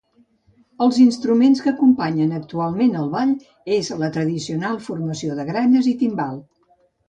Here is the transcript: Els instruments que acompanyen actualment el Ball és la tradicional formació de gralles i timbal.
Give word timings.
Els 0.85 0.95
instruments 1.03 1.61
que 1.65 1.69
acompanyen 1.73 2.33
actualment 2.39 2.97
el 3.03 3.13
Ball 3.13 3.35
és 3.77 3.93
la 4.03 4.11
tradicional 4.19 4.83
formació 4.89 5.41
de 5.43 5.49
gralles 5.55 5.95
i 5.97 5.99
timbal. 6.05 6.45